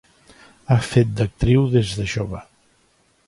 [0.69, 2.43] Ha fet d'actriu des de jove.